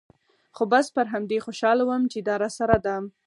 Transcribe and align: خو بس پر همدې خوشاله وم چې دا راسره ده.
خو 0.55 0.63
بس 0.71 0.87
پر 0.95 1.05
همدې 1.13 1.37
خوشاله 1.45 1.83
وم 1.85 2.01
چې 2.11 2.19
دا 2.27 2.35
راسره 2.43 2.77
ده. 2.85 2.95